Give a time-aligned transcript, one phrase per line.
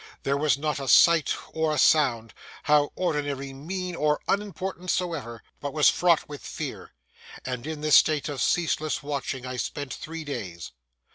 [0.23, 6.27] There was not a sight or a sound—how ordinary, mean, or unimportant soever—but was fraught
[6.27, 6.95] with fear.
[7.45, 10.71] And in this state of ceaseless watching I spent three days.